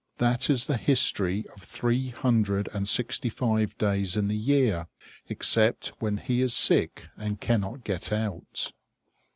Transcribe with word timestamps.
That 0.17 0.49
is 0.49 0.65
the 0.65 0.77
history 0.77 1.45
of 1.55 1.61
three 1.61 2.09
hundred 2.09 2.69
and 2.73 2.87
sixty 2.87 3.29
five 3.29 3.77
days 3.77 4.17
in 4.17 4.29
the 4.29 4.35
year, 4.35 4.87
except 5.29 5.89
when 5.99 6.17
he 6.17 6.41
is 6.41 6.55
sick 6.55 7.09
and 7.17 7.39
cannot 7.39 7.83
get 7.83 8.11
out. 8.11 8.71